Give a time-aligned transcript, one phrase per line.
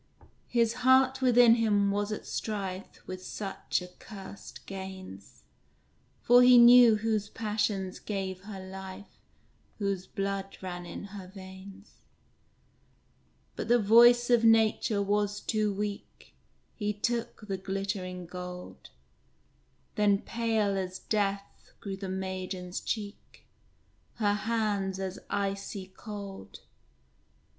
[0.47, 5.43] His heart within him was at strife With such accursed gains;
[6.23, 9.19] For he knew whose passions gave her life,
[9.77, 11.97] Whose blood ran in her veins.
[13.55, 16.33] But the voice of nature was too weak;
[16.73, 18.89] He took the glittering gold!
[19.93, 23.45] Then pale as death grew the maiden's cheek,
[24.15, 26.61] Her hands as icy cold.